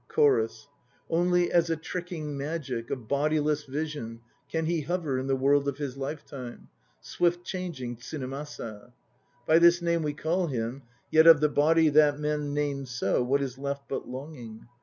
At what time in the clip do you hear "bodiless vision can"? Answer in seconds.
2.95-4.65